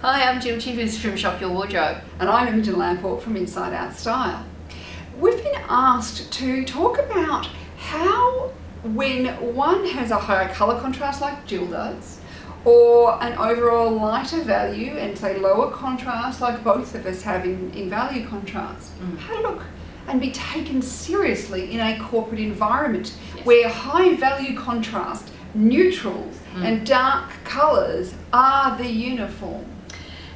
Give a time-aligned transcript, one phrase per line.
[0.00, 1.96] Hi, I'm Jill Chivers from Shop Your Wardrobe.
[2.20, 4.46] And I'm Imogen Lamport from Inside Out Style.
[5.18, 8.52] We've been asked to talk about how,
[8.84, 9.26] when
[9.56, 12.20] one has a higher colour contrast like Jill does,
[12.64, 17.72] or an overall lighter value and say lower contrast like both of us have in,
[17.72, 19.18] in value contrast, mm.
[19.18, 19.64] how to look
[20.06, 23.44] and be taken seriously in a corporate environment yes.
[23.44, 26.62] where high value contrast, neutrals, mm.
[26.62, 29.66] and dark colours are the uniform.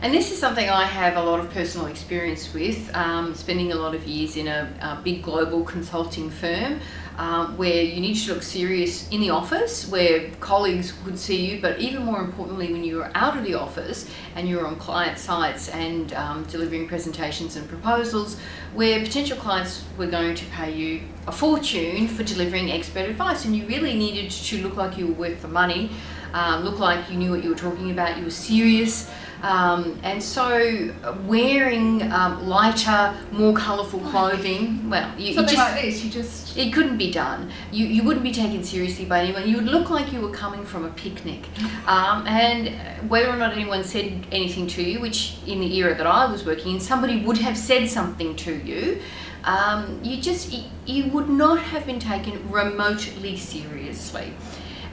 [0.02, 3.76] And this is something I have a lot of personal experience with, um, spending a
[3.76, 6.80] lot of years in a, a big global consulting firm
[7.18, 11.62] um, where you need to look serious in the office, where colleagues would see you,
[11.62, 14.74] but even more importantly, when you were out of the office and you were on
[14.74, 18.40] client sites and um, delivering presentations and proposals,
[18.74, 23.54] where potential clients were going to pay you a fortune for delivering expert advice, and
[23.54, 25.90] you really needed to look like you were worth the money,
[26.32, 29.10] um, look like you knew what you were talking about, you were serious.
[29.42, 30.94] Um, and so
[31.26, 36.56] wearing um, lighter, more colourful clothing, well, you, Something just, like this, you just...
[36.56, 37.50] It couldn't be done.
[37.72, 39.48] You, you wouldn't be taken seriously by anyone.
[39.48, 41.48] You would look like you were coming from a picnic.
[41.88, 46.06] Um, and whether or not anyone said anything to you, which in the era that
[46.06, 49.00] I was working in, somebody would have said something to you,
[49.42, 54.32] um, you just, you would not have been taken remotely seriously.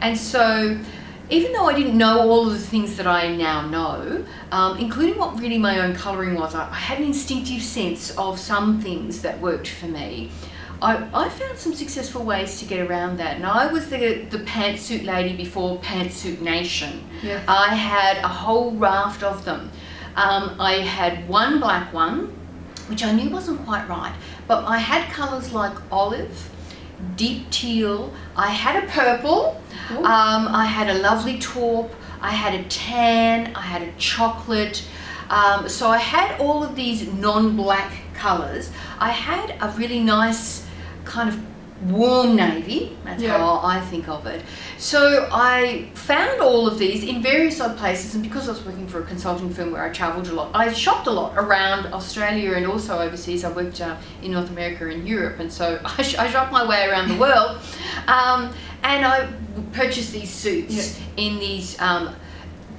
[0.01, 0.79] And so
[1.29, 5.17] even though I didn't know all of the things that I now know, um, including
[5.17, 9.21] what really my own colouring was, I, I, had an instinctive sense of some things
[9.21, 10.31] that worked for me.
[10.81, 13.35] I, I, found some successful ways to get around that.
[13.35, 17.03] And I was the, the pantsuit lady before Pantsuit Nation.
[17.21, 17.43] Yeah.
[17.47, 19.71] I had a whole raft of them.
[20.15, 22.33] Um, I had one black one,
[22.87, 24.13] which I knew wasn't quite right,
[24.47, 26.49] but I had colours like olive,
[27.15, 28.13] deep teal.
[28.35, 29.61] I had a purple.
[29.97, 31.93] Um, I had a lovely taupe.
[32.21, 33.55] I had a tan.
[33.55, 34.83] I had a chocolate.
[35.29, 38.71] Um, so I had all of these non-black colors.
[38.99, 40.65] I had a really nice
[41.05, 41.39] kind of
[41.83, 42.97] warm navy.
[43.03, 43.37] That's yeah.
[43.37, 44.43] how I think of it.
[44.77, 48.87] So I found all of these in various odd places, and because I was working
[48.87, 52.53] for a consulting firm where I travelled a lot, I shopped a lot around Australia
[52.53, 53.43] and also overseas.
[53.43, 56.67] I worked uh, in North America and Europe, and so I, sh I shopped my
[56.67, 57.59] way around the world.
[58.07, 59.29] Um, and I
[59.73, 61.25] purchased these suits yeah.
[61.25, 61.79] in these.
[61.79, 62.15] Um,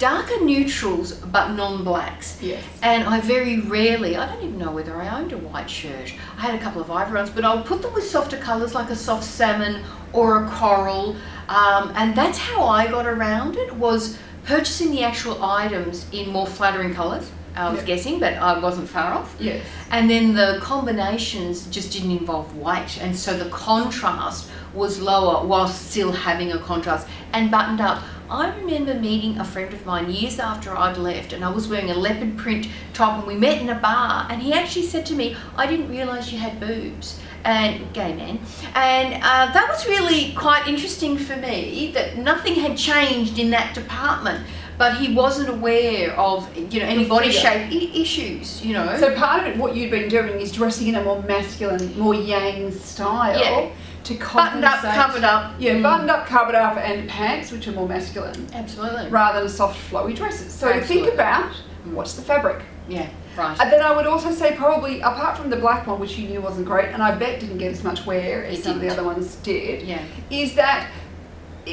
[0.01, 2.43] darker neutrals but non-blacks.
[2.43, 2.65] Yes.
[2.83, 6.13] And I very rarely, I don't even know whether I owned a white shirt.
[6.37, 8.75] I had a couple of ivory ones, but I would put them with softer colours
[8.75, 11.15] like a soft salmon or a coral.
[11.49, 16.47] Um, and that's how I got around it, was purchasing the actual items in more
[16.47, 17.31] flattering colours.
[17.55, 17.87] I was yep.
[17.87, 19.37] guessing, but I wasn't far off.
[19.39, 19.67] Yes.
[19.91, 25.67] And then the combinations just didn't involve white, and so the contrast was lower while
[25.67, 28.03] still having a contrast and buttoned up.
[28.31, 31.91] I remember meeting a friend of mine years after I'd left and I was wearing
[31.91, 35.15] a leopard print top and we met in a bar and he actually said to
[35.15, 37.21] me, I didn't realise you had boobs.
[37.43, 38.39] And gay man.
[38.75, 43.75] And uh, that was really quite interesting for me that nothing had changed in that
[43.75, 44.47] department
[44.77, 48.97] but he wasn't aware of you know any body shape issues you know?
[48.99, 52.15] So part of it what you'd been doing is dressing in a more masculine more
[52.15, 53.39] yang style.
[53.39, 53.71] Yeah
[54.05, 54.63] to compensate.
[54.63, 55.55] Buttoned up, covered up.
[55.59, 55.83] Yeah, mm.
[55.83, 58.49] buttoned up, covered up, and pants, which are more masculine.
[58.53, 59.09] Absolutely.
[59.11, 60.53] Rather than soft, flowy dresses.
[60.53, 61.09] So Absolutely.
[61.09, 61.53] think about
[61.85, 62.63] what's the fabric.
[62.89, 63.59] Yeah, right.
[63.61, 66.41] And then I would also say probably, apart from the black one, which you knew
[66.41, 68.91] wasn't great, and I bet didn't get as much wear as it some didn't.
[68.91, 70.03] of the other ones did, yeah.
[70.31, 70.91] is that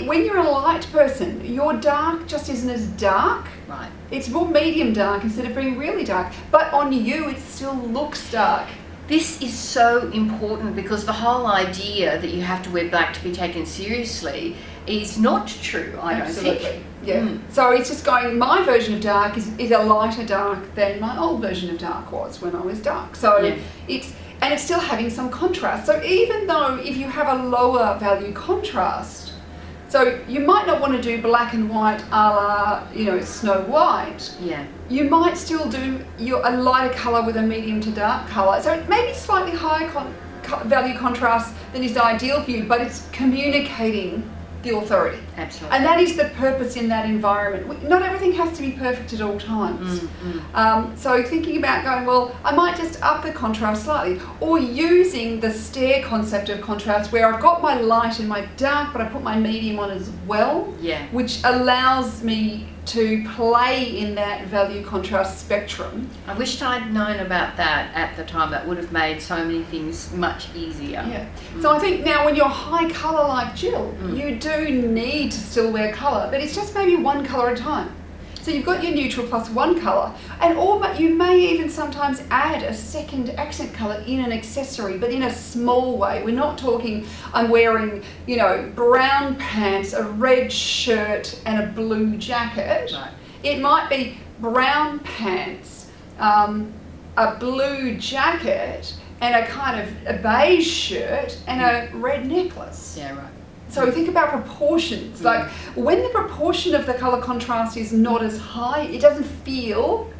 [0.05, 3.47] when you're a light person, your dark just isn't as dark.
[3.67, 3.89] Right.
[4.11, 6.31] It's more medium dark instead of being really dark.
[6.51, 8.67] But on you, it still looks dark.
[9.07, 13.23] This is so important because the whole idea that you have to wear black to
[13.23, 16.51] be taken seriously is not true, I Absolutely.
[16.51, 16.83] don't think.
[17.03, 17.21] Yeah.
[17.21, 17.39] Mm.
[17.49, 21.17] So it's just going, my version of dark is, is a lighter dark than my
[21.17, 23.15] old version of dark was when I was dark.
[23.15, 23.57] So yeah.
[23.87, 25.85] it's, and it's still having some contrast.
[25.85, 29.26] So even though if you have a lower value contrast,
[29.89, 33.61] so you might not want to do black and white a la, you know, Snow
[33.61, 34.35] White.
[34.41, 34.65] Yeah.
[34.89, 38.61] You might still do your, a lighter colour with a medium to dark colour.
[38.61, 40.13] So it may be slightly higher con
[40.65, 44.29] value contrast than is ideal for you, but it's communicating
[44.63, 45.19] the authority.
[45.37, 45.77] Absolutely.
[45.77, 47.87] And that is the purpose in that environment.
[47.87, 49.99] Not everything has to be perfect at all times.
[49.99, 50.55] Mm, mm.
[50.55, 55.39] Um, so thinking about going, well, I might just up the contrast slightly, or using
[55.39, 59.05] the stair concept of contrast where I've got my light and my dark, but I
[59.09, 60.73] put my medium on as well.
[60.81, 61.07] Yeah.
[61.11, 66.09] Which allows me to play in that value contrast spectrum.
[66.25, 68.49] I wished I'd known about that at the time.
[68.51, 71.05] That would have made so many things much easier.
[71.05, 71.27] Yeah.
[71.53, 71.61] Mm.
[71.61, 74.17] So I think now when you're high colour like Jill, mm.
[74.17, 77.61] you do need to still wear colour, but it's just maybe one colour at a
[77.61, 77.93] time.
[78.47, 82.23] So you've got your neutral plus one colour, and or but you may even sometimes
[82.31, 86.23] add a second accent colour in an accessory, but in a small way.
[86.23, 92.15] We're not talking I'm wearing, you know, brown pants, a red shirt, and a blue
[92.15, 92.93] jacket.
[92.93, 93.11] Right.
[93.43, 96.71] It might be brown pants, um,
[97.17, 102.95] a blue jacket, and a kind of a beige shirt and a red necklace.
[102.97, 103.27] Yeah, right.
[103.69, 105.21] So think about proportions.
[105.21, 110.11] Like when the proportion of the color contrast is not as high, it doesn't feel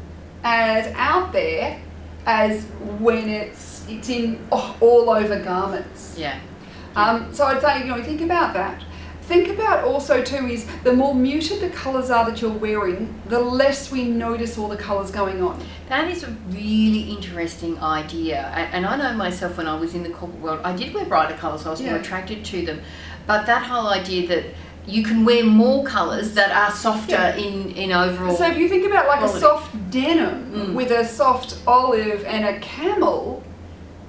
[0.44, 1.80] as out there
[2.26, 2.64] as
[3.00, 6.14] when it's it's in oh, all over garments.
[6.16, 6.38] Yeah.
[6.94, 8.84] Um, so I'd say you know think about that.
[9.22, 13.38] Think about also too is the more muted the colours are that you're wearing, the
[13.38, 15.62] less we notice all the colours going on.
[15.90, 18.46] That is a really interesting idea.
[18.72, 21.36] And I know myself when I was in the corporate world, I did wear brighter
[21.36, 22.80] colours, I was more attracted to them.
[23.28, 24.44] But that whole idea that
[24.86, 27.36] you can wear more colours that are softer Yeah.
[27.36, 28.34] in, in overall.
[28.34, 29.36] So if you think about like quality.
[29.38, 30.72] a soft denim Mm.
[30.74, 33.42] with a soft olive and a camel,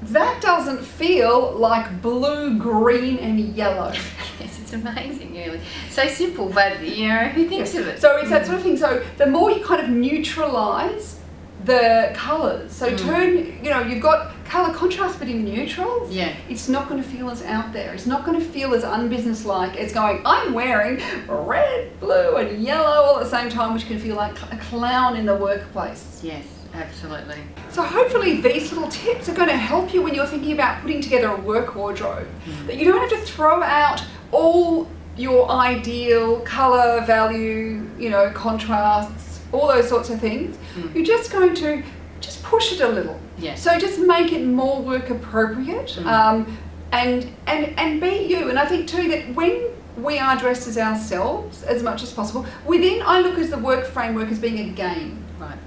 [0.04, 3.92] that doesn't feel like blue, green, and yellow.
[4.40, 5.60] yes, it's amazing, really.
[5.92, 8.00] So simple, but you know, who thinks of it?
[8.00, 8.78] So it's that sort of thing.
[8.78, 11.20] So the more you kind of neutralize
[11.66, 12.98] the colors, so Mm.
[12.98, 16.12] turn, you know, you've got color contrast but in neutrals.
[16.12, 16.36] Yeah.
[16.50, 17.94] It's not going to feel as out there.
[17.94, 23.04] It's not going to feel as unbusinesslike as going, I'm wearing red, blue, and yellow
[23.04, 26.22] all at the same time, which can feel like a clown in the workplace.
[26.24, 27.38] Yes, absolutely.
[27.70, 31.02] So hopefully these little tips are going to help you when you're thinking about putting
[31.02, 32.28] together a work wardrobe.
[32.66, 39.42] That you don't have to throw out all your ideal color, value, you know, contrasts,
[39.52, 40.58] all those sorts of things.
[40.76, 40.96] Mm.
[40.96, 41.84] You're just going to
[42.22, 43.20] just push it a little.
[43.38, 43.62] Yes.
[43.62, 46.06] So just make it more work appropriate, Mm.
[46.06, 46.58] um,
[46.92, 48.50] and and and be you.
[48.50, 49.62] And I think too that when
[49.98, 53.86] we are dressed as ourselves as much as possible, within I look as the work
[53.86, 55.58] framework as being a game Right.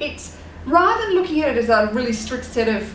[0.00, 0.36] it's
[0.66, 2.92] rather than looking at it as a really strict set of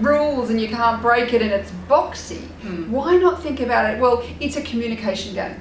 [0.00, 2.88] rules and you can't break it and it's boxy, Mm.
[2.88, 4.00] why not think about it?
[4.00, 5.56] Well, it's a communication game.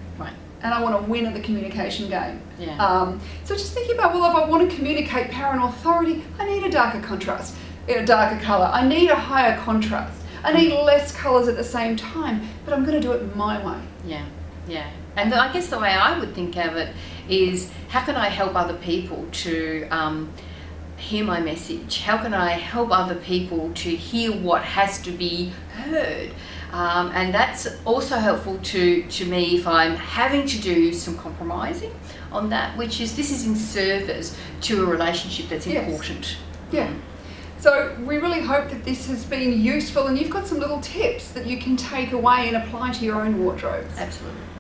[0.63, 2.42] And I want to win at the communication game.
[2.57, 2.77] Yeah.
[2.77, 6.45] Um, so just thinking about, well, if I want to communicate power and authority, I
[6.45, 7.56] need a darker contrast,
[7.88, 8.69] a darker colour.
[8.71, 10.21] I need a higher contrast.
[10.44, 13.63] I need less colours at the same time, but I'm going to do it my
[13.65, 13.81] way.
[14.06, 14.25] Yeah,
[14.68, 14.89] yeah.
[15.15, 16.94] And the, I guess the way I would think of it
[17.30, 20.31] is how can I help other people to um,
[20.98, 22.01] hear my message?
[22.01, 26.31] How can I help other people to hear what has to be heard?
[26.74, 31.94] Um, and that's also helpful to, to me if I'm having to do some compromising
[32.31, 35.86] on that, which is this is in service to a relationship that's Yes.
[35.88, 36.38] important.
[36.72, 36.92] Yeah.
[37.60, 41.31] So we really hope that this has been useful and you've got some little tips
[41.34, 43.96] that you can take away and apply to your own wardrobes.
[43.98, 44.42] Absolutely.